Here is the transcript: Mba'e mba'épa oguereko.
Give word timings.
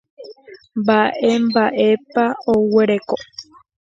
Mba'e 0.79 1.31
mba'épa 1.45 2.25
oguereko. 2.53 3.15